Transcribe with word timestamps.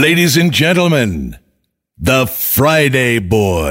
Ladies 0.00 0.38
and 0.38 0.50
gentlemen, 0.50 1.36
the 1.98 2.26
Friday 2.26 3.18
Boy. 3.18 3.70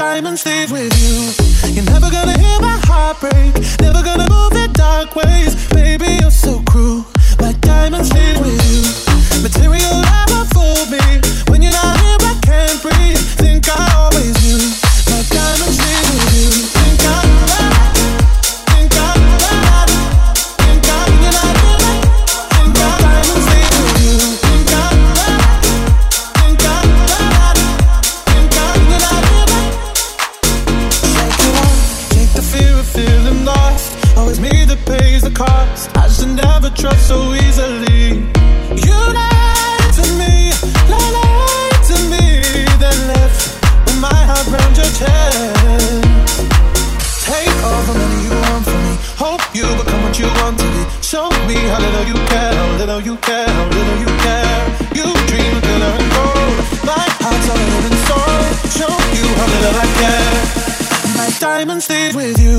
my 0.00 0.14
diamonds 0.14 0.46
leave 0.46 0.72
with 0.72 0.94
you. 1.02 1.74
You're 1.74 1.84
never 1.84 2.10
gonna 2.10 2.38
hear 2.38 2.58
my 2.60 2.80
heart 2.84 3.20
break, 3.20 3.52
never 3.80 4.02
gonna 4.02 4.26
move 4.30 4.52
in 4.52 4.72
dark 4.72 5.14
ways. 5.14 5.54
Baby, 5.68 6.16
you're 6.20 6.30
so 6.30 6.62
cruel. 6.62 7.04
My 7.38 7.52
diamonds 7.60 8.10
leave 8.12 8.38
with 8.40 8.60
you. 8.70 8.80
Material 9.42 10.00
never 10.00 10.44
fooled 10.54 10.90
me. 10.90 11.04
When 11.48 11.60
you're 11.60 11.72
not 11.72 12.00
here, 12.00 12.16
I 12.32 12.38
can't 12.42 12.82
breathe. 12.82 13.18
Think 13.36 13.68
I 13.68 13.92
always 13.96 14.34
knew. 14.42 14.89
How 51.70 51.78
little 51.78 52.04
you 52.04 52.18
care, 52.26 52.52
how 52.52 52.76
little 52.78 53.00
you 53.00 53.16
care, 53.18 53.48
how 53.48 53.66
little 53.68 53.98
you 54.02 54.10
care. 54.26 54.60
You 54.98 55.06
dream 55.30 55.54
of 55.56 55.62
glitter 55.62 55.92
and 55.98 56.08
gold. 56.14 56.56
My 56.82 57.06
heart's 57.22 57.46
a 57.46 57.54
living 57.70 57.98
soul. 58.10 58.42
Show 58.74 58.94
you 59.18 59.26
how 59.38 59.46
little 59.54 59.76
I 59.78 59.86
care. 60.02 60.34
My 61.14 61.28
diamonds 61.38 61.88
leave 61.88 62.14
with 62.16 62.38
you. 62.42 62.58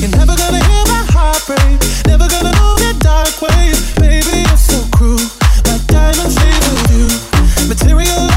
You're 0.00 0.14
never 0.20 0.36
gonna 0.36 0.62
hear 0.68 0.84
my 0.92 1.04
heart 1.16 1.40
break. 1.48 1.80
Never 2.04 2.28
gonna 2.28 2.52
move 2.60 2.82
in 2.88 2.98
dark 3.00 3.32
ways. 3.40 3.80
Baby, 3.96 4.44
you're 4.44 4.62
so 4.70 4.84
cruel. 4.92 5.24
My 5.68 5.78
diamonds 5.88 6.36
leave 6.42 6.64
with 6.68 6.84
you. 6.92 7.08
Material 7.72 8.31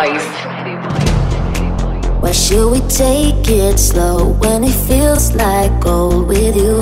Boys. 0.00 0.24
Why 2.22 2.32
should 2.32 2.70
we 2.72 2.80
take 2.88 3.46
it 3.50 3.78
slow 3.78 4.32
when 4.40 4.64
it 4.64 4.72
feels 4.88 5.34
like 5.34 5.78
gold 5.78 6.26
with 6.26 6.56
you? 6.56 6.80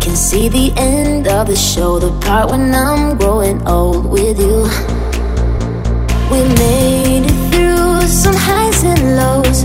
Can 0.00 0.14
see 0.14 0.48
the 0.48 0.72
end 0.76 1.26
of 1.26 1.48
the 1.48 1.56
show, 1.56 1.98
the 1.98 2.12
part 2.20 2.48
when 2.50 2.72
I'm 2.72 3.18
growing 3.18 3.66
old 3.66 4.06
with 4.06 4.38
you. 4.38 4.68
We 6.30 6.40
made 6.62 7.24
it 7.26 7.38
through 7.50 8.06
some 8.06 8.36
highs 8.36 8.84
and 8.84 9.16
lows. 9.16 9.64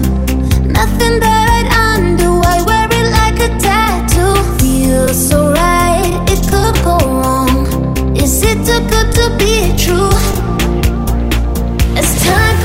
Nothing 0.65 1.19
that 1.25 1.45
I'd 1.57 1.69
undo. 1.85 2.41
I 2.53 2.57
wear 2.65 2.87
it 2.99 3.07
like 3.19 3.37
a 3.47 3.49
tattoo. 3.59 4.33
Feels 4.57 5.29
so 5.29 5.51
right, 5.51 6.25
it 6.27 6.41
could 6.49 6.75
go 6.83 6.97
wrong. 6.97 8.17
Is 8.17 8.41
it 8.41 8.57
too 8.65 8.81
good 8.89 9.13
to 9.13 9.37
be 9.37 9.77
true? 9.77 10.38
It's 12.11 12.25
time 12.25 12.58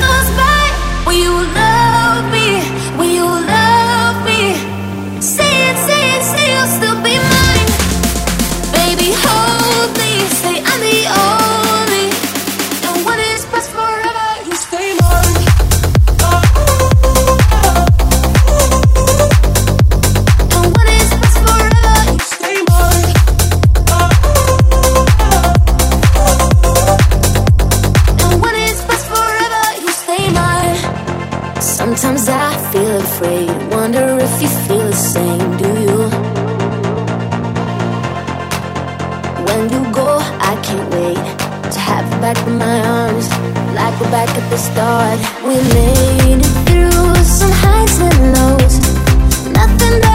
when 39.47 39.69
you 39.73 39.81
go, 39.91 40.19
I 40.51 40.53
can't 40.65 40.89
wait 40.93 41.25
to 41.73 41.79
have 41.79 42.05
you 42.11 42.19
back 42.19 42.37
in 42.47 42.57
my 42.57 42.79
arms, 42.81 43.27
like 43.75 43.93
we're 43.99 44.11
back 44.11 44.29
at 44.29 44.49
the 44.49 44.57
start. 44.57 45.19
We 45.47 45.55
made 45.77 46.41
it 46.47 46.55
through 46.67 47.15
some 47.23 47.53
highs 47.63 47.99
and 48.07 48.19
lows, 48.35 48.75
nothing. 49.51 50.14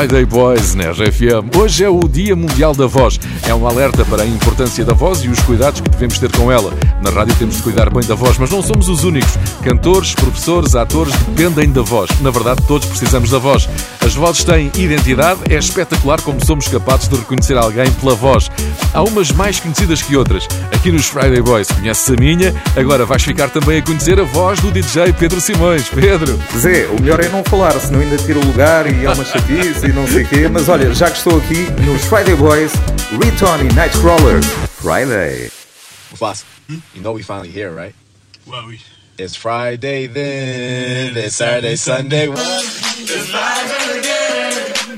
Friday 0.00 0.24
Boys 0.24 0.74
na 0.74 0.92
RFM. 0.92 1.54
Hoje 1.58 1.84
é 1.84 1.88
o 1.90 2.00
Dia 2.08 2.34
Mundial 2.34 2.74
da 2.74 2.86
Voz. 2.86 3.20
É 3.46 3.54
um 3.54 3.66
alerta 3.66 4.02
para 4.02 4.22
a 4.22 4.26
importância 4.26 4.82
da 4.82 4.94
voz 4.94 5.18
e 5.18 5.28
os 5.28 5.38
cuidados 5.40 5.82
que 5.82 5.90
devemos 5.90 6.18
ter 6.18 6.34
com 6.34 6.50
ela. 6.50 6.72
Na 7.02 7.10
rádio 7.10 7.34
temos 7.38 7.56
de 7.56 7.62
cuidar 7.62 7.90
bem 7.90 8.02
da 8.08 8.14
voz, 8.14 8.38
mas 8.38 8.50
não 8.50 8.62
somos 8.62 8.88
os 8.88 9.04
únicos. 9.04 9.36
Cantores, 9.62 10.14
professores, 10.14 10.74
atores 10.74 11.12
dependem 11.28 11.70
da 11.70 11.82
voz. 11.82 12.08
Na 12.22 12.30
verdade, 12.30 12.62
todos 12.66 12.88
precisamos 12.88 13.28
da 13.28 13.38
voz. 13.38 13.68
As 14.04 14.14
vozes 14.14 14.44
têm 14.44 14.70
identidade, 14.76 15.40
é 15.52 15.58
espetacular 15.58 16.20
como 16.22 16.44
somos 16.44 16.66
capazes 16.68 17.08
de 17.08 17.16
reconhecer 17.16 17.56
alguém 17.56 17.90
pela 17.92 18.14
voz. 18.14 18.50
Há 18.94 19.02
umas 19.02 19.30
mais 19.30 19.60
conhecidas 19.60 20.02
que 20.02 20.16
outras. 20.16 20.48
Aqui 20.72 20.90
nos 20.90 21.06
Friday 21.06 21.42
Boys 21.42 21.68
conheces 21.68 22.10
a 22.10 22.14
minha, 22.14 22.54
agora 22.76 23.04
vais 23.04 23.22
ficar 23.22 23.50
também 23.50 23.78
a 23.78 23.82
conhecer 23.82 24.18
a 24.18 24.24
voz 24.24 24.58
do 24.60 24.70
DJ 24.70 25.12
Pedro 25.12 25.40
Simões. 25.40 25.88
Pedro! 25.88 26.38
Zé, 26.58 26.86
o 26.86 27.00
melhor 27.00 27.20
é 27.20 27.28
não 27.28 27.44
falar, 27.44 27.72
senão 27.78 28.00
ainda 28.00 28.16
tiro 28.16 28.40
o 28.40 28.46
lugar 28.46 28.90
e 28.90 29.04
é 29.04 29.10
uma 29.10 29.24
chatice 29.24 29.86
e 29.86 29.92
não 29.92 30.06
sei 30.06 30.24
o 30.24 30.28
quê, 30.28 30.48
mas 30.48 30.68
olha, 30.68 30.92
já 30.94 31.10
que 31.10 31.18
estou 31.18 31.36
aqui 31.36 31.68
nos 31.84 32.02
Friday 32.04 32.34
Boys, 32.36 32.72
Return 33.22 33.68
e 33.68 33.74
Nightcrawler. 33.74 34.42
Friday. 34.80 35.50
Boss, 36.18 36.44
hmm? 36.68 36.78
you 36.94 37.02
know 37.02 37.12
we 37.12 37.22
finally 37.22 37.50
here, 37.50 37.70
right? 37.70 37.94
Well, 38.46 38.66
we... 38.66 38.80
It's 39.18 39.36
Friday 39.36 40.06
then, 40.06 41.14
it's 41.14 41.36
Saturday, 41.36 41.76
Sunday. 41.76 42.28
It's 42.30 43.28
Friday. 43.28 43.89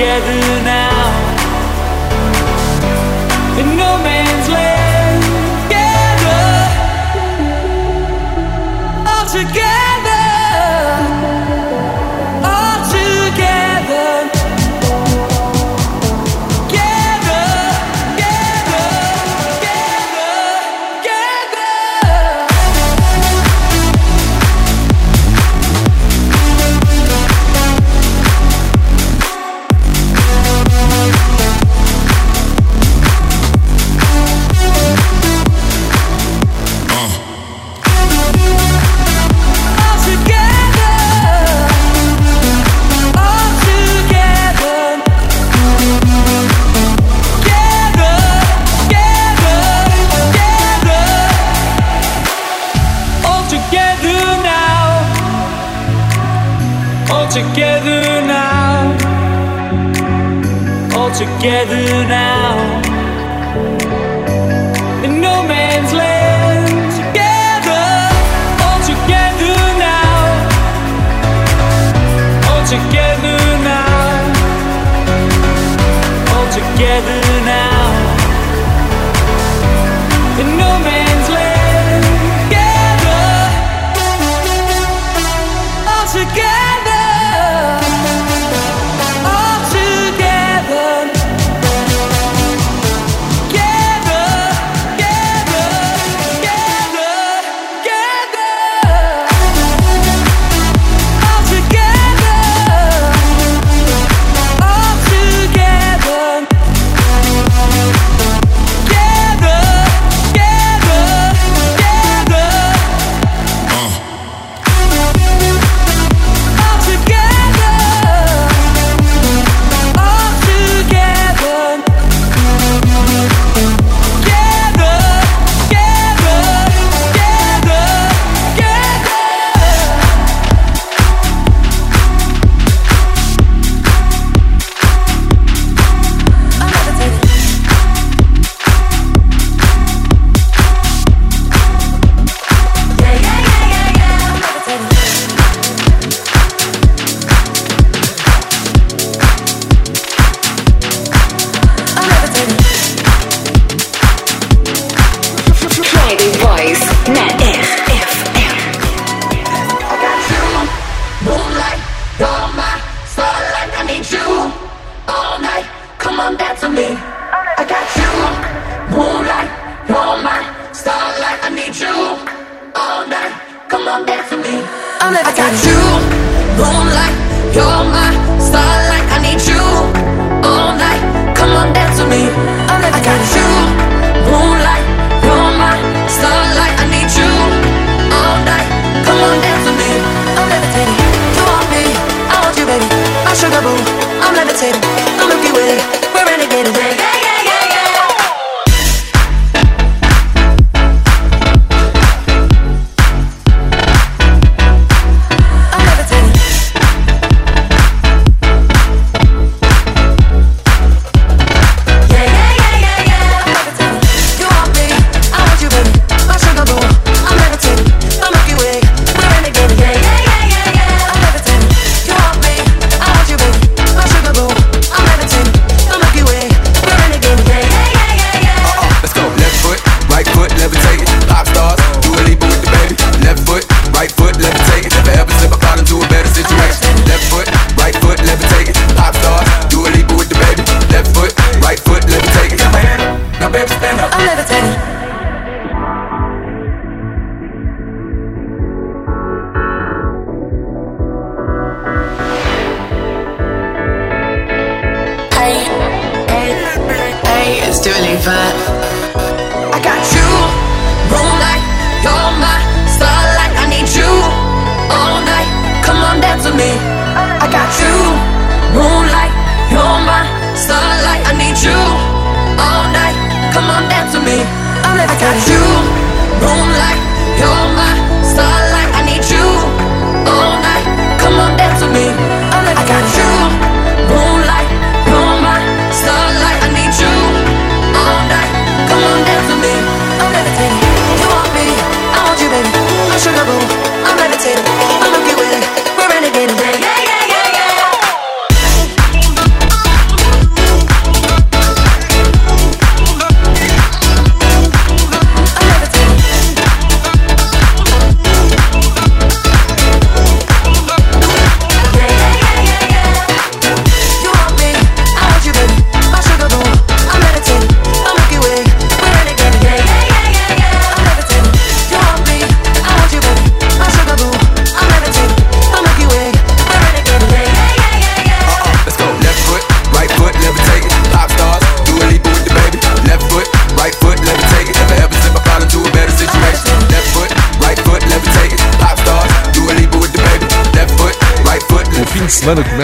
together 0.00 0.62
now 0.64 0.89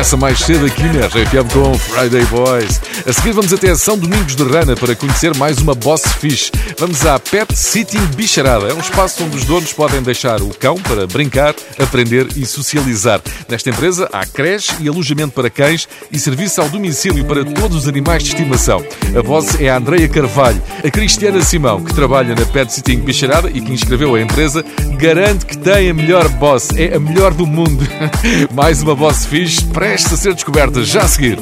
começa 0.06 0.16
mais 0.16 0.38
cedo 0.38 0.66
aqui 0.66 0.84
na 0.84 1.06
RFM 1.06 1.52
com 1.52 1.74
Friday 1.74 2.24
Boys. 2.26 2.80
A 3.06 3.12
seguir 3.12 3.30
vamos 3.30 3.52
até 3.52 3.72
São 3.76 3.96
Domingos 3.96 4.34
de 4.34 4.42
Rana 4.42 4.74
para 4.74 4.96
conhecer 4.96 5.32
mais 5.36 5.58
uma 5.58 5.76
Boss 5.76 6.02
Fish. 6.18 6.50
Vamos 6.76 7.06
à 7.06 7.20
Pet 7.20 7.56
Sitting 7.56 8.04
Bicharada. 8.16 8.66
É 8.66 8.74
um 8.74 8.80
espaço 8.80 9.22
onde 9.22 9.36
os 9.36 9.44
donos 9.44 9.72
podem 9.72 10.02
deixar 10.02 10.42
o 10.42 10.48
cão 10.48 10.74
para 10.74 11.06
brincar, 11.06 11.54
aprender 11.80 12.26
e 12.34 12.44
socializar. 12.44 13.20
Nesta 13.48 13.70
empresa 13.70 14.08
há 14.12 14.26
creche 14.26 14.74
e 14.80 14.88
alojamento 14.88 15.34
para 15.34 15.48
cães 15.48 15.88
e 16.10 16.18
serviço 16.18 16.60
ao 16.60 16.68
domicílio 16.68 17.24
para 17.26 17.44
todos 17.44 17.76
os 17.76 17.88
animais 17.88 18.24
de 18.24 18.30
estimação. 18.30 18.84
A 19.16 19.22
voz 19.22 19.60
é 19.60 19.70
a 19.70 19.76
Andreia 19.76 20.08
Carvalho. 20.08 20.60
A 20.84 20.90
Cristiana 20.90 21.40
Simão, 21.42 21.84
que 21.84 21.94
trabalha 21.94 22.34
na 22.34 22.44
Pet 22.44 22.72
Sitting 22.72 23.02
Bicharada 23.02 23.48
e 23.48 23.60
que 23.60 23.72
inscreveu 23.72 24.16
a 24.16 24.20
empresa, 24.20 24.64
garante 24.98 25.46
que 25.46 25.56
tem 25.56 25.90
a 25.90 25.94
melhor 25.94 26.28
boss. 26.30 26.70
É 26.74 26.96
a 26.96 26.98
melhor 26.98 27.32
do 27.32 27.46
mundo. 27.46 27.86
mais 28.52 28.82
uma 28.82 28.96
Boss 28.96 29.26
Fish 29.26 29.60
prestes 29.60 30.12
a 30.12 30.16
ser 30.16 30.34
descoberta 30.34 30.82
já 30.82 31.02
a 31.02 31.08
seguir. 31.08 31.38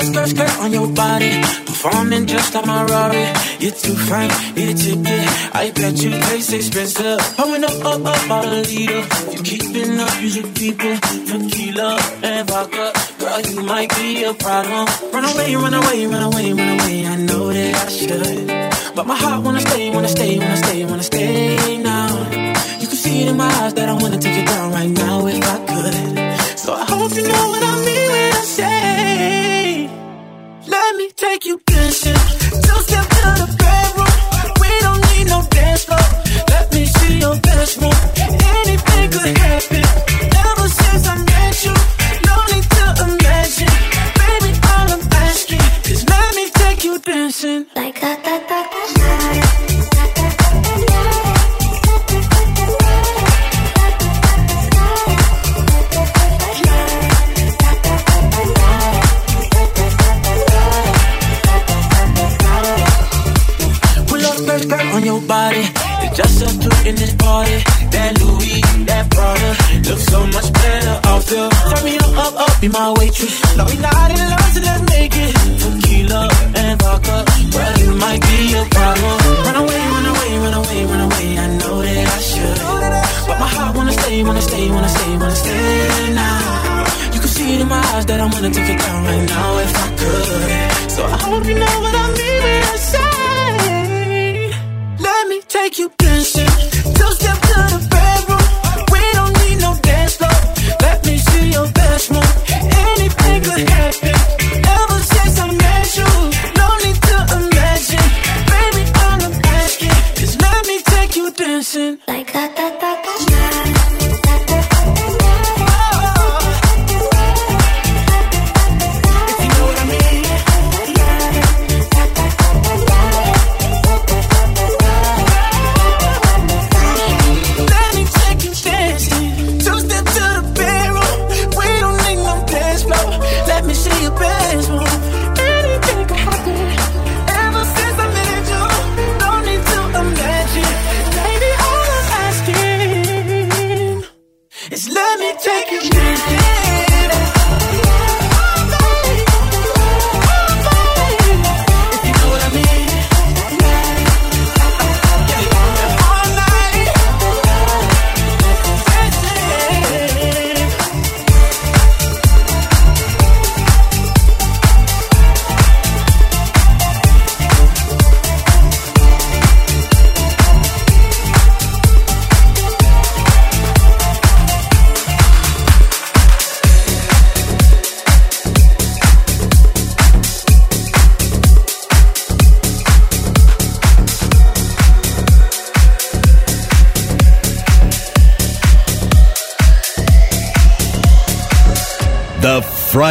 Up 0.00 0.06
skirt, 0.06 0.28
skirt 0.28 0.58
on 0.60 0.72
your 0.72 0.88
body. 0.88 1.42
Performing 1.66 2.24
just 2.24 2.54
like 2.54 2.64
my 2.64 2.84
Rari. 2.84 3.24
You're 3.58 3.76
too 3.84 3.94
fine, 4.08 4.30
need 4.56 4.70
a 4.70 4.74
ticket. 4.74 5.28
I 5.54 5.72
bet 5.76 6.02
you 6.02 6.10
taste 6.10 6.54
expensive. 6.54 7.18
Pouring 7.36 7.64
up, 7.64 7.84
up, 7.84 8.06
up, 8.06 8.30
out 8.30 8.46
a 8.46 8.62
leader. 8.62 9.02
You 9.30 9.42
keeping 9.42 10.00
up, 10.00 10.16
you 10.22 10.42
people. 10.56 10.96
Tequila 11.28 12.00
and 12.22 12.48
vodka. 12.48 12.92
Girl, 13.18 13.40
you 13.42 13.60
might 13.60 13.94
be 13.96 14.24
a 14.24 14.32
problem. 14.32 14.86
Run 15.12 15.24
away, 15.32 15.54
run 15.56 15.74
away, 15.74 16.06
run 16.06 16.22
away, 16.22 16.52
run 16.54 16.80
away. 16.80 17.06
I 17.06 17.16
know 17.16 17.52
that 17.52 17.74
I 17.74 17.88
should. 17.90 18.94
But 18.96 19.06
my 19.06 19.16
heart 19.16 19.44
wanna 19.44 19.60
stay, 19.60 19.90
wanna 19.90 20.08
stay, 20.08 20.38
wanna 20.38 20.56
stay, 20.56 20.84
wanna 20.86 21.02
stay 21.02 21.76
now. 21.76 22.08
You 22.80 22.86
can 22.88 22.96
see 23.04 23.24
it 23.24 23.28
in 23.28 23.36
my 23.36 23.52
eyes 23.60 23.74
that 23.74 23.88
I 23.90 23.92
wanna 23.92 24.18
take 24.18 24.38
it 24.38 24.46
down 24.46 24.72
right 24.72 24.88
now 24.88 25.26
if 25.26 25.44
I 25.44 25.58
could. 25.68 26.58
So 26.58 26.72
I 26.72 26.86
hope 26.86 27.14
you 27.14 27.22
know 27.22 27.48
what 27.52 27.62
I 27.62 27.69
take 31.20 31.44
you 31.44 31.69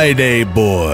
Friday, 0.09 0.43
boy. 0.43 0.88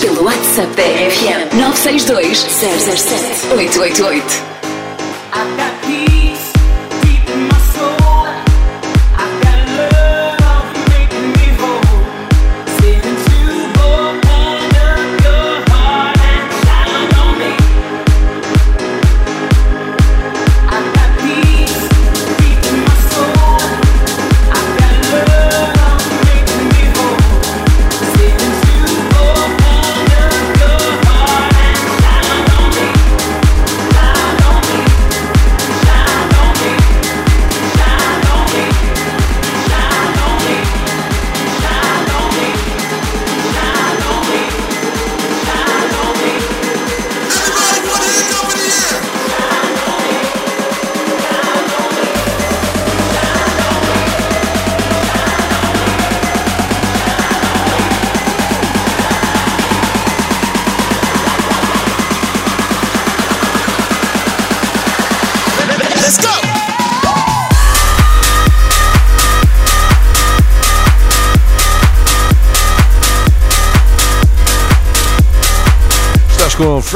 Pelo 0.00 0.22
WhatsApp 0.24 0.74
da 0.76 0.82
RFM 0.82 1.58
962 1.58 2.46
007 2.48 3.52
888. 3.52 4.47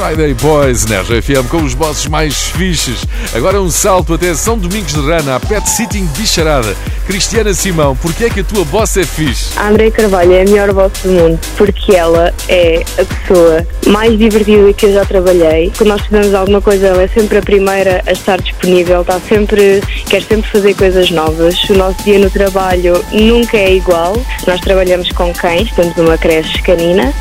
Friday 0.03 0.35
Boys 0.35 0.85
na 0.87 1.01
RFM 1.01 1.49
com 1.49 1.59
os 1.59 1.75
bosses 1.75 2.07
mais 2.07 2.49
fixes. 2.49 3.05
Agora 3.33 3.63
um 3.63 3.71
salto 3.71 4.15
até 4.15 4.35
São 4.35 4.59
Domingos 4.59 4.93
de 4.93 5.01
Rana, 5.01 5.37
a 5.37 5.41
Pet 5.41 5.71
Sitting 5.71 6.07
Bicharada. 6.19 6.75
Cristiana 7.07 7.55
Simão, 7.55 7.95
porquê 7.95 8.25
é 8.25 8.31
que 8.31 8.41
a 8.41 8.45
tua 8.45 8.65
boss 8.65 8.97
é 8.97 9.05
fixe? 9.05 9.57
A 9.57 9.69
André 9.69 9.93
Carvalho 9.93 10.33
é 10.33 10.43
a 10.43 10.45
melhor 10.45 10.73
voz 10.73 10.93
do 11.05 11.11
mundo 11.11 11.39
porque 11.57 11.95
ela 11.95 12.35
é 12.49 12.83
a 12.99 13.05
pessoa 13.05 13.67
mais 13.87 14.19
divertida 14.19 14.73
que 14.73 14.87
eu 14.87 14.93
já 14.93 15.05
trabalhei. 15.05 15.73
Quando 15.77 15.91
nós 15.91 16.03
fizemos 16.03 16.35
alguma 16.35 16.61
coisa, 16.61 16.89
ela 16.89 17.03
é 17.03 17.09
sempre 17.09 17.39
a 17.39 17.43
primeira 17.43 18.03
a 18.05 18.11
estar 18.13 18.41
disponível, 18.41 19.03
está 19.03 19.21
sempre, 19.21 19.81
quer 20.13 20.23
sempre 20.25 20.51
fazer 20.51 20.75
coisas 20.75 21.11
novas. 21.11 21.59
O 21.71 21.75
nosso 21.75 22.03
dia 22.05 22.19
no 22.19 22.29
trabalho 22.29 23.03
nunca 23.11 23.57
é 23.57 23.73
igual. 23.73 24.15
Nós 24.47 24.61
trabalhamos 24.61 25.11
com 25.13 25.33
cães, 25.33 25.73
temos 25.73 25.97
uma 25.97 26.19
creche 26.19 26.61
canina, 26.61 27.15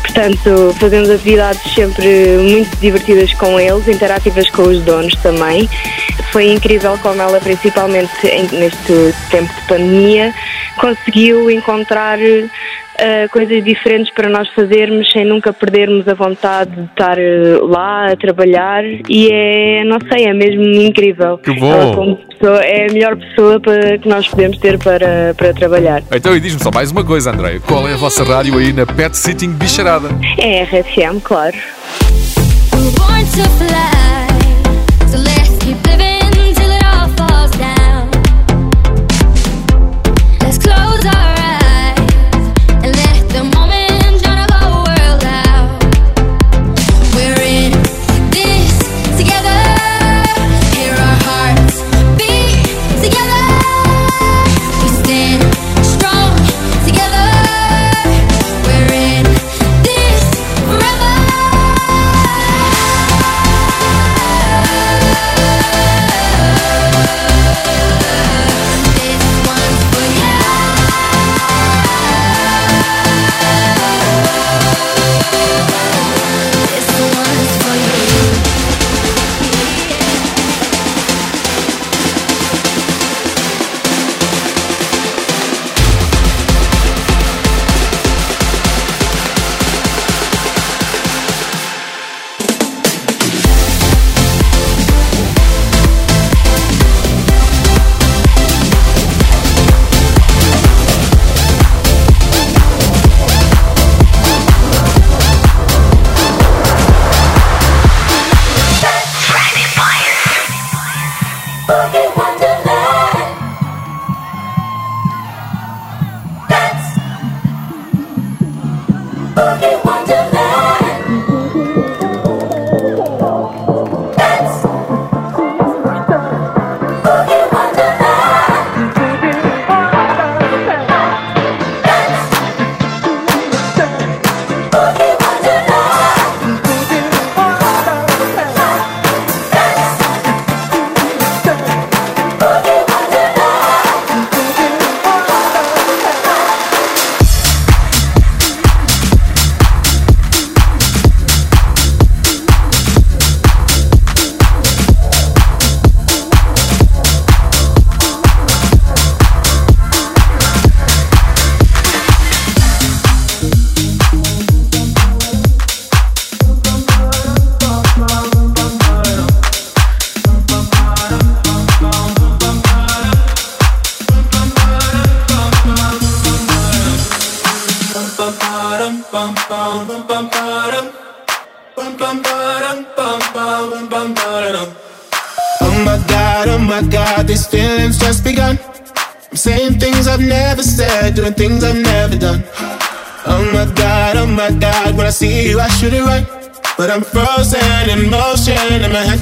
portanto 0.00 0.72
fazemos 0.78 1.10
atividades 1.10 1.74
sempre 1.74 2.06
muito 2.38 2.76
divertidas 2.76 3.32
com 3.32 3.58
eles, 3.58 3.88
interativas 3.88 4.48
com 4.50 4.62
os 4.62 4.80
donos 4.82 5.16
também. 5.16 5.68
Foi 6.30 6.52
incrível 6.52 6.96
como 7.02 7.20
ela, 7.20 7.40
principalmente 7.40 8.12
neste 8.52 9.12
tempo 9.28 9.52
de 9.52 9.62
pandemia, 9.66 10.32
conseguiu 10.76 11.50
encontrar 11.50 12.18
eh, 12.98 13.28
coisas 13.28 13.62
diferentes 13.64 14.12
para 14.12 14.28
nós 14.28 14.48
fazermos 14.50 15.10
sem 15.12 15.24
nunca 15.24 15.52
perdermos 15.52 16.08
a 16.08 16.14
vontade 16.14 16.70
de 16.70 16.84
estar 16.84 17.18
eh, 17.18 17.58
lá 17.62 18.12
a 18.12 18.16
trabalhar 18.16 18.84
e 19.08 19.28
é, 19.30 19.84
não 19.84 19.98
sei, 20.10 20.26
é 20.26 20.32
mesmo 20.32 20.62
incrível. 20.62 21.38
Que 21.38 21.52
bom! 21.52 21.72
Ela, 21.72 21.94
como 21.94 22.16
pessoa, 22.16 22.60
é 22.64 22.86
a 22.88 22.92
melhor 22.92 23.16
pessoa 23.16 23.60
para, 23.60 23.98
que 23.98 24.08
nós 24.08 24.26
podemos 24.28 24.58
ter 24.58 24.78
para, 24.78 25.34
para 25.36 25.52
trabalhar. 25.52 26.02
Então, 26.12 26.36
e 26.36 26.40
diz-me 26.40 26.62
só 26.62 26.70
mais 26.72 26.90
uma 26.90 27.04
coisa, 27.04 27.30
André. 27.30 27.60
Qual 27.66 27.86
é 27.88 27.94
a 27.94 27.96
vossa 27.96 28.24
rádio 28.24 28.58
aí 28.58 28.72
na 28.72 28.86
Pet 28.86 29.16
Sitting 29.16 29.52
Bicharada? 29.52 30.08
É 30.38 30.62
RFM, 30.64 31.20
claro. 31.22 31.56
Born 32.72 33.24
to 33.24 33.48
fly, 33.58 35.08
so 35.08 35.18
let's 35.18 35.64
keep 35.64 35.76
living 35.86 36.15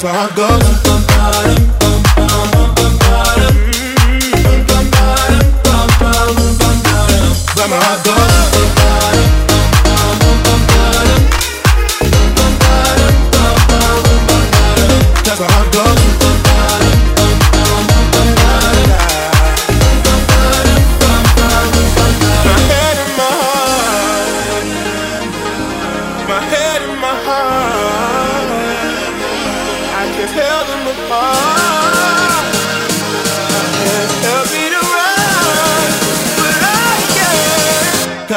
that's 0.00 0.04
where 0.04 0.14
I 0.14 1.62
go. 1.62 1.67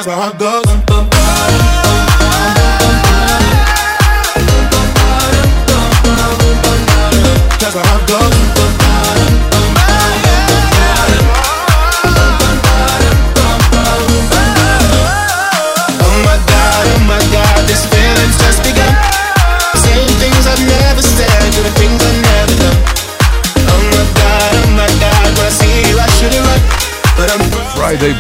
that's 0.04 0.08
where 0.08 0.18
I 0.18 0.38
go. 0.38 0.81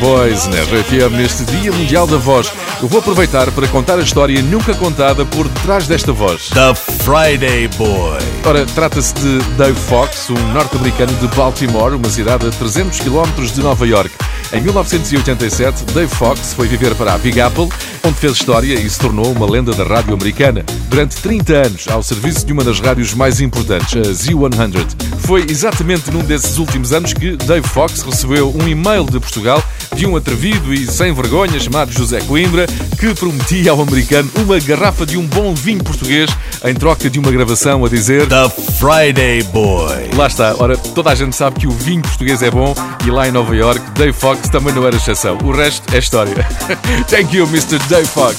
Boys 0.01 0.47
na 0.47 0.55
RFM 0.55 1.15
neste 1.15 1.45
Dia 1.45 1.71
Mundial 1.71 2.07
da 2.07 2.17
Voz. 2.17 2.51
Eu 2.81 2.87
vou 2.87 2.99
aproveitar 2.99 3.51
para 3.51 3.67
contar 3.67 3.99
a 3.99 4.01
história 4.01 4.41
nunca 4.41 4.73
contada 4.73 5.23
por 5.23 5.47
detrás 5.47 5.87
desta 5.87 6.11
voz. 6.11 6.49
The 6.49 6.73
Friday 6.73 7.67
Boy. 7.77 8.17
Ora, 8.43 8.65
trata-se 8.65 9.13
de 9.13 9.37
Dave 9.57 9.79
Fox, 9.79 10.31
um 10.31 10.53
norte-americano 10.53 11.13
de 11.13 11.27
Baltimore, 11.35 11.93
uma 11.93 12.09
cidade 12.09 12.47
a 12.47 12.49
300 12.49 12.99
km 12.99 13.45
de 13.53 13.61
Nova 13.61 13.85
York. 13.85 14.11
Em 14.51 14.59
1987, 14.59 15.85
Dave 15.93 16.13
Fox 16.13 16.55
foi 16.55 16.67
viver 16.67 16.95
para 16.95 17.13
a 17.13 17.17
Big 17.19 17.39
Apple, 17.39 17.69
onde 18.03 18.15
fez 18.15 18.33
história 18.33 18.73
e 18.73 18.89
se 18.89 18.99
tornou 18.99 19.31
uma 19.31 19.49
lenda 19.49 19.71
da 19.71 19.83
rádio 19.83 20.13
americana. 20.13 20.65
Durante 20.89 21.15
30 21.17 21.53
anos, 21.53 21.87
ao 21.87 22.01
serviço 22.03 22.45
de 22.45 22.51
uma 22.51 22.63
das 22.63 22.79
rádios 22.79 23.13
mais 23.13 23.39
importantes, 23.39 23.95
a 23.95 24.11
Z100. 24.11 24.87
Foi 25.19 25.45
exatamente 25.47 26.11
num 26.11 26.23
desses 26.23 26.57
últimos 26.57 26.91
anos 26.91 27.13
que 27.13 27.37
Dave 27.37 27.65
Fox 27.67 28.01
recebeu 28.01 28.53
um 28.53 28.67
e-mail 28.67 29.05
de 29.05 29.19
Portugal 29.19 29.63
de 29.95 30.05
um 30.05 30.15
atrevido 30.15 30.73
e 30.73 30.85
sem 30.87 31.13
vergonha 31.13 31.59
chamado 31.59 31.91
José 31.91 32.21
Coimbra, 32.21 32.65
que 32.99 33.13
prometia 33.13 33.71
ao 33.71 33.81
americano 33.81 34.29
uma 34.37 34.59
garrafa 34.59 35.05
de 35.05 35.17
um 35.17 35.25
bom 35.25 35.53
vinho 35.53 35.83
português 35.83 36.29
em 36.63 36.73
troca 36.73 37.09
de 37.09 37.19
uma 37.19 37.31
gravação 37.31 37.83
a 37.83 37.89
dizer 37.89 38.27
The 38.27 38.49
Friday 38.79 39.43
Boy. 39.43 40.11
Lá 40.15 40.27
está, 40.27 40.55
ora, 40.59 40.77
toda 40.77 41.11
a 41.11 41.15
gente 41.15 41.35
sabe 41.35 41.59
que 41.59 41.67
o 41.67 41.71
vinho 41.71 42.01
português 42.01 42.41
é 42.41 42.51
bom 42.51 42.73
e 43.05 43.11
lá 43.11 43.27
em 43.27 43.31
Nova 43.31 43.55
York, 43.55 43.81
Dave 43.91 44.13
Fox 44.13 44.49
também 44.49 44.73
não 44.73 44.85
era 44.85 44.95
exceção. 44.95 45.37
O 45.43 45.51
resto 45.51 45.93
é 45.93 45.99
história. 45.99 46.47
Thank 47.09 47.35
you, 47.35 47.45
Mr. 47.47 47.79
Dave 47.89 48.07
Fox. 48.07 48.37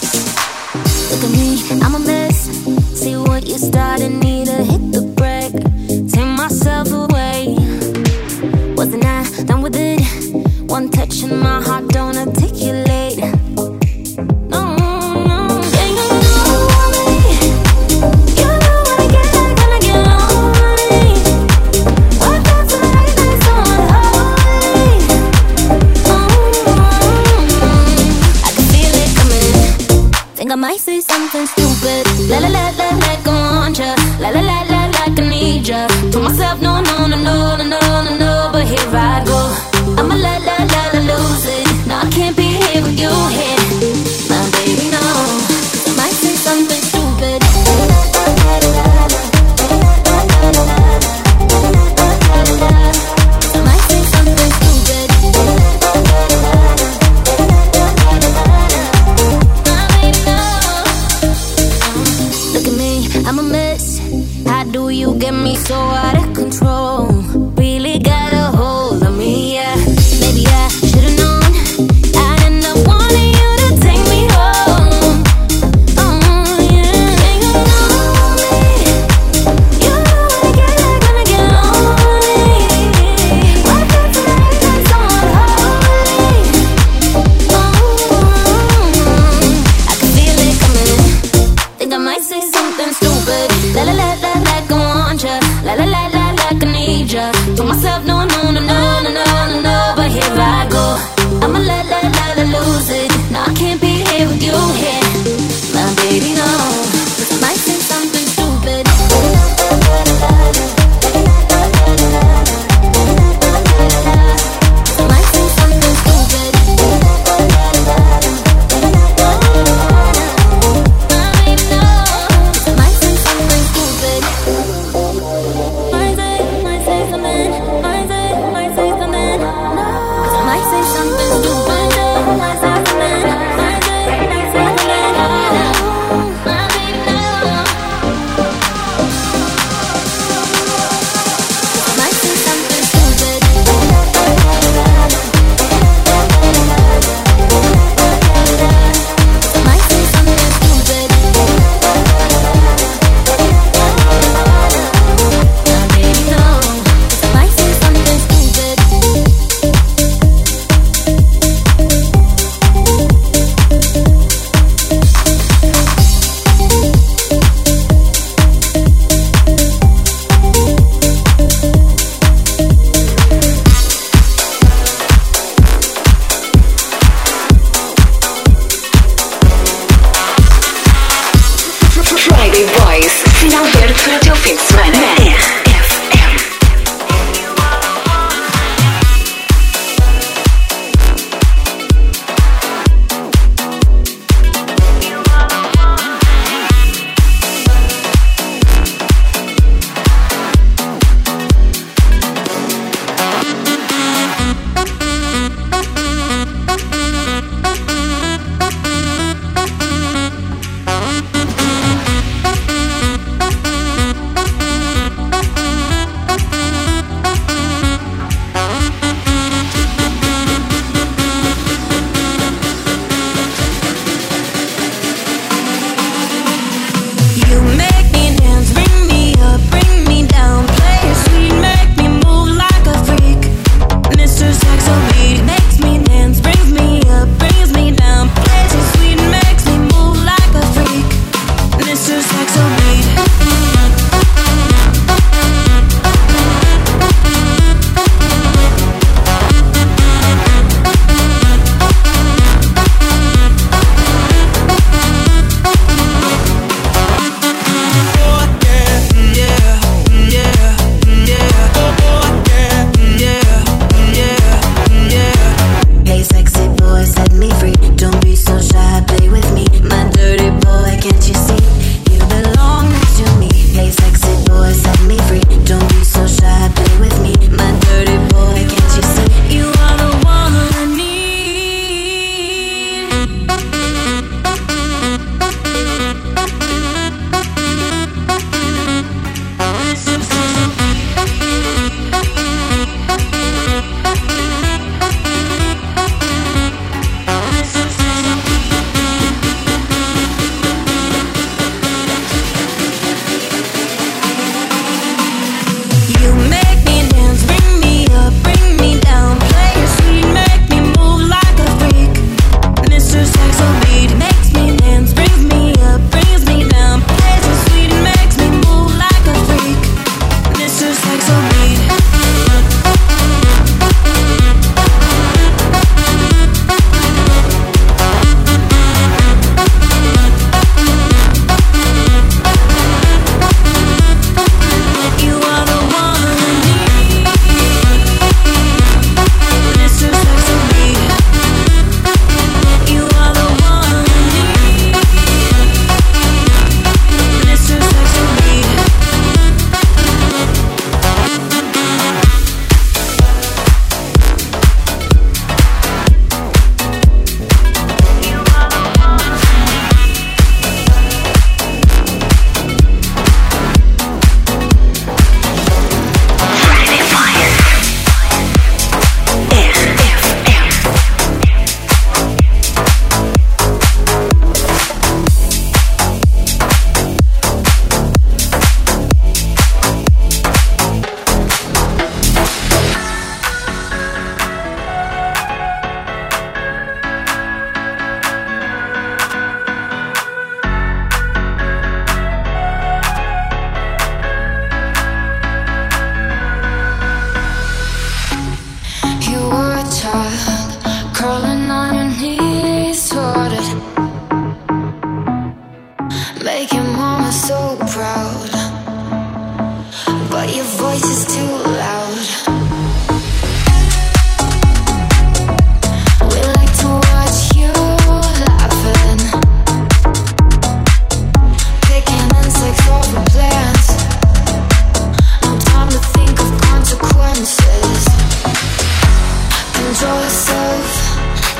Look 1.11 1.25
at 1.25 1.31
me, 1.31 1.59
I'm 1.83 1.95
a 1.95 1.99
mess. 1.99 2.49
See 2.95 3.17
what 3.17 3.47
you 3.47 3.59
started, 3.59 4.11
my 11.41 11.63
heart 11.63 11.89
don't 11.89 12.12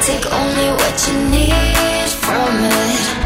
Take 0.05 0.33
only 0.33 0.73
what 0.73 1.09
you 1.09 1.31
need 1.31 2.09
from 2.09 2.65
it. 2.65 3.22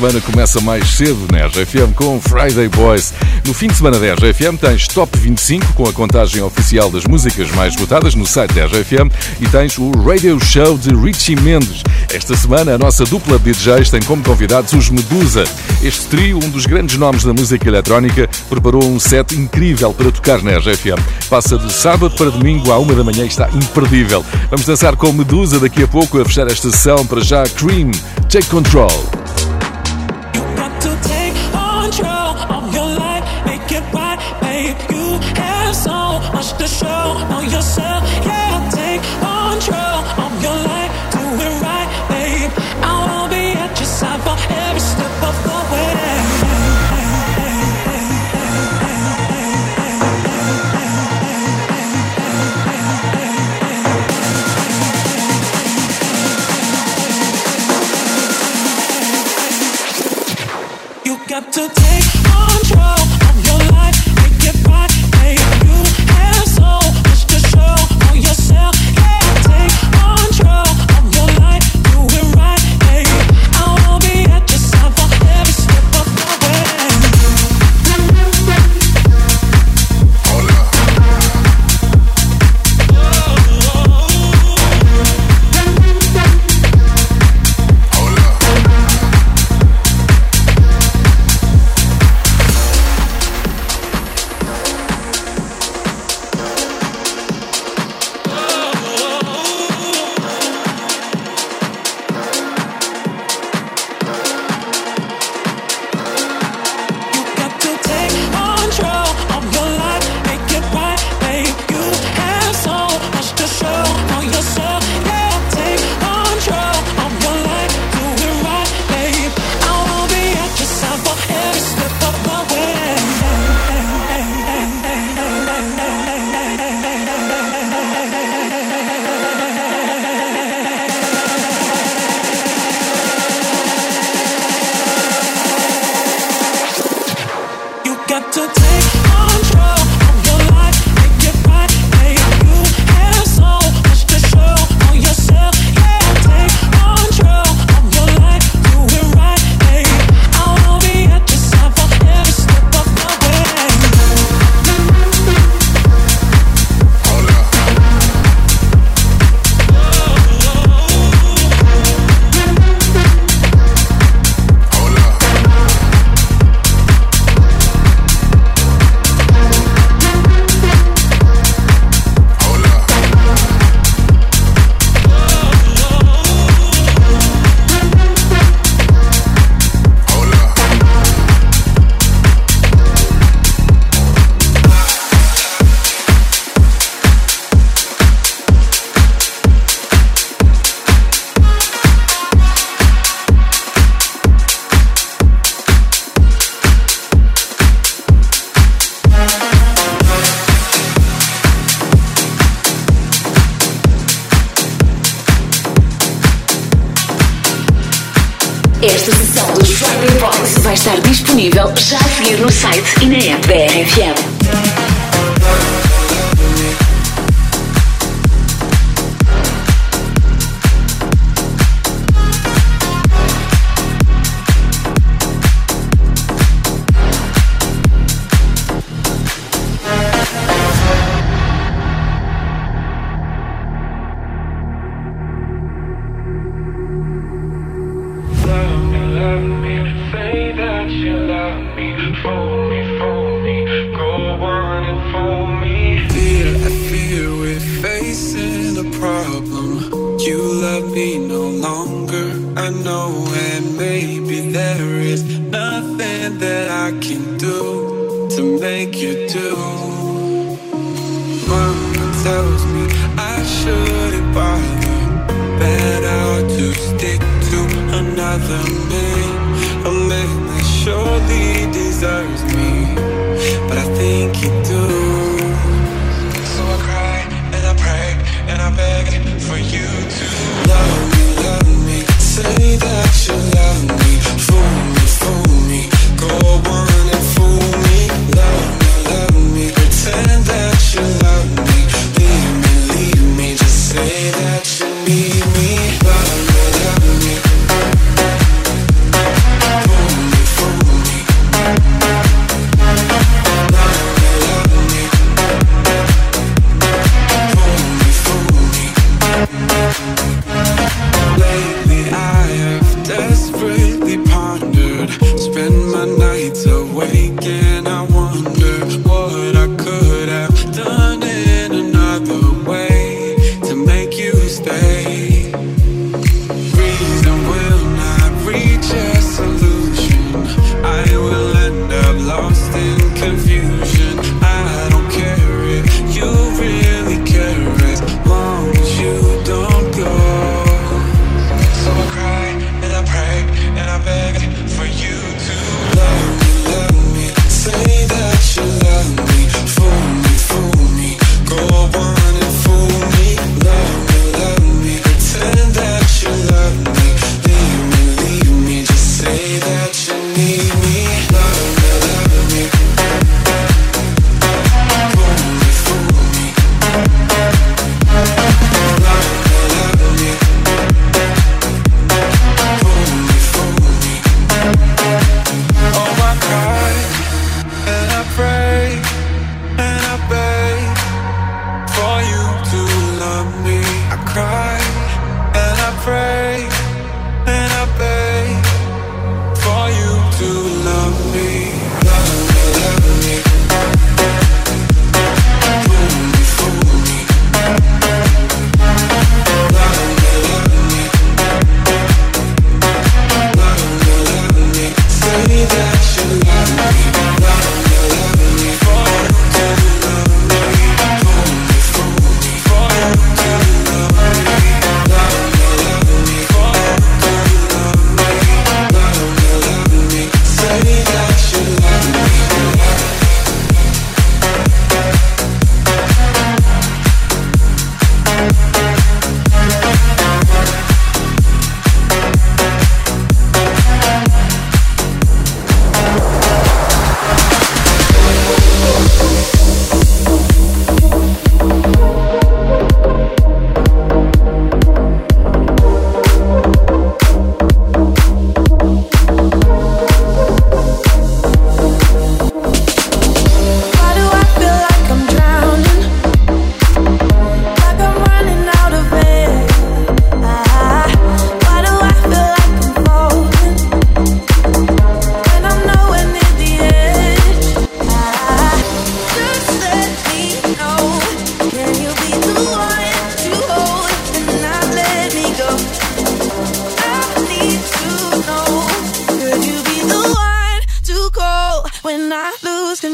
Semana 0.00 0.20
começa 0.22 0.62
mais 0.62 0.88
cedo 0.94 1.26
na 1.30 1.46
RFM 1.46 1.92
com 1.94 2.18
Friday 2.22 2.68
Boys. 2.68 3.12
No 3.46 3.52
fim 3.52 3.66
de 3.66 3.74
semana 3.74 3.98
da 3.98 4.14
RFM 4.14 4.56
tens 4.58 4.88
Top 4.88 5.14
25 5.18 5.74
com 5.74 5.86
a 5.86 5.92
contagem 5.92 6.42
oficial 6.42 6.90
das 6.90 7.04
músicas 7.04 7.50
mais 7.50 7.76
votadas 7.76 8.14
no 8.14 8.24
site 8.24 8.54
da 8.54 8.64
RFM 8.64 9.12
e 9.38 9.46
tens 9.48 9.76
o 9.76 9.90
Radio 10.00 10.42
Show 10.42 10.78
de 10.78 10.94
Richie 10.94 11.36
Mendes. 11.36 11.82
Esta 12.14 12.34
semana 12.34 12.76
a 12.76 12.78
nossa 12.78 13.04
dupla 13.04 13.38
de 13.38 13.52
DJs 13.52 13.90
tem 13.90 14.00
como 14.00 14.22
convidados 14.22 14.72
os 14.72 14.88
Medusa. 14.88 15.44
Este 15.82 16.06
trio, 16.06 16.38
um 16.38 16.48
dos 16.48 16.64
grandes 16.64 16.96
nomes 16.96 17.22
da 17.22 17.34
música 17.34 17.68
eletrónica, 17.68 18.26
preparou 18.48 18.82
um 18.82 18.98
set 18.98 19.36
incrível 19.36 19.92
para 19.92 20.10
tocar 20.10 20.42
na 20.42 20.56
RFM. 20.56 20.98
Passa 21.28 21.58
de 21.58 21.70
sábado 21.70 22.14
para 22.16 22.30
domingo 22.30 22.72
à 22.72 22.78
uma 22.78 22.94
da 22.94 23.04
manhã 23.04 23.24
e 23.24 23.28
está 23.28 23.50
imperdível. 23.50 24.24
Vamos 24.48 24.64
dançar 24.64 24.96
com 24.96 25.12
Medusa 25.12 25.60
daqui 25.60 25.82
a 25.82 25.88
pouco 25.88 26.18
a 26.18 26.24
fechar 26.24 26.46
esta 26.46 26.70
sessão 26.70 27.04
para 27.04 27.20
já 27.20 27.42
Cream, 27.44 27.90
Take 28.30 28.46
Control. 28.46 29.20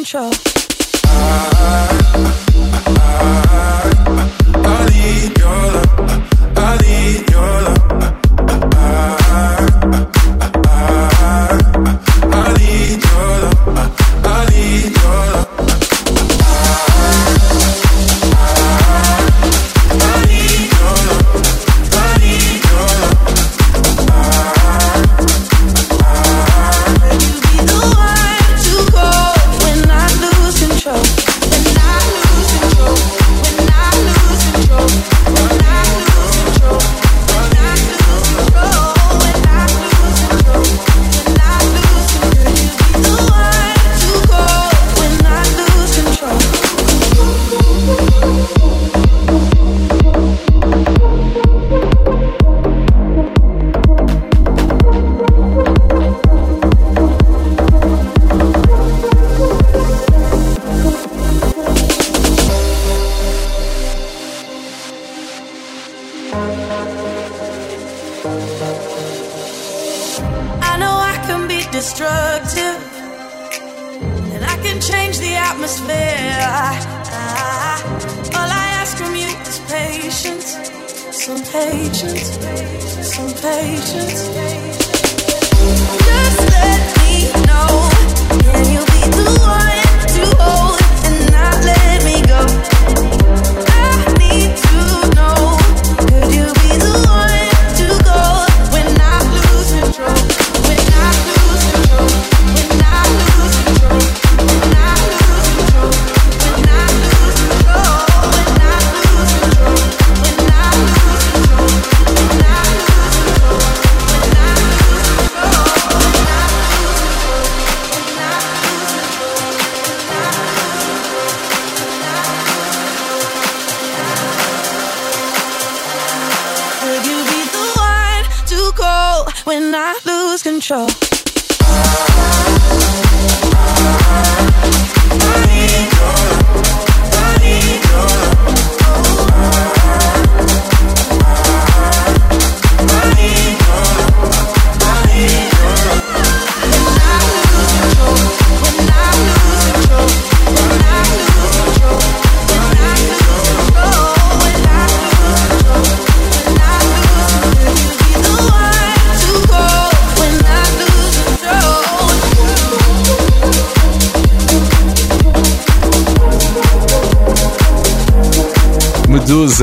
control. 0.05 0.31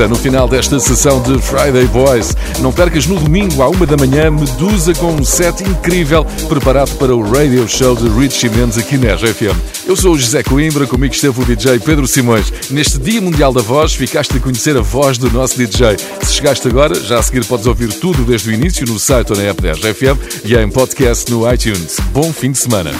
Medusa 0.04 0.08
no 0.08 0.16
final 0.16 0.48
desta 0.48 0.78
sessão 0.78 1.20
de 1.22 1.38
Friday 1.40 1.86
Boys. 1.86 2.34
Não 2.60 2.72
percas 2.72 3.06
no 3.06 3.18
domingo 3.18 3.62
à 3.62 3.68
uma 3.68 3.86
da 3.86 3.96
manhã 3.96 4.30
Medusa 4.30 4.92
com 4.94 5.12
um 5.12 5.24
set 5.24 5.62
incrível 5.62 6.24
preparado 6.48 6.90
para 6.96 7.14
o 7.14 7.22
radio 7.22 7.66
show 7.68 7.94
de 7.94 8.08
Richie 8.08 8.48
Mendes 8.50 8.78
aqui 8.78 8.96
na 8.96 9.14
RFM. 9.14 9.56
Eu 9.86 9.96
sou 9.96 10.14
o 10.14 10.18
José 10.18 10.42
Coimbra, 10.42 10.86
comigo 10.86 11.14
esteve 11.14 11.40
o 11.40 11.44
DJ 11.44 11.78
Pedro 11.80 12.06
Simões. 12.06 12.52
Neste 12.70 12.98
Dia 12.98 13.20
Mundial 13.20 13.52
da 13.52 13.62
Voz 13.62 13.94
ficaste 13.94 14.36
a 14.36 14.40
conhecer 14.40 14.76
a 14.76 14.80
voz 14.80 15.18
do 15.18 15.30
nosso 15.30 15.56
DJ. 15.56 15.96
Se 16.22 16.34
chegaste 16.34 16.66
agora, 16.68 16.94
já 16.94 17.18
a 17.18 17.22
seguir 17.22 17.44
podes 17.44 17.66
ouvir 17.66 17.92
tudo 17.94 18.24
desde 18.24 18.50
o 18.50 18.52
início 18.52 18.86
no 18.86 18.98
site 18.98 19.32
ou 19.32 19.38
na 19.38 19.44
app 19.44 19.62
da 19.62 19.72
RFM 19.72 20.18
e 20.44 20.54
em 20.54 20.68
podcast 20.68 21.30
no 21.30 21.50
iTunes. 21.52 21.96
Bom 22.12 22.32
fim 22.32 22.52
de 22.52 22.58
semana. 22.58 22.90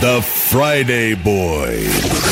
The 0.00 0.20
Friday 0.22 1.14
Boys. 1.16 2.31